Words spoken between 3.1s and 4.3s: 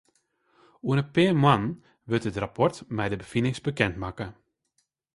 de befinings bekend makke.